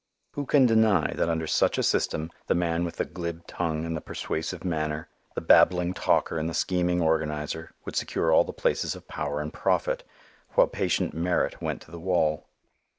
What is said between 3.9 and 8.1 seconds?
the persuasive manner, the babbling talker and the scheming organizer, would